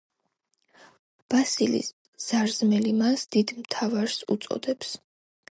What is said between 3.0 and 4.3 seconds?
მას დიდ მთავარს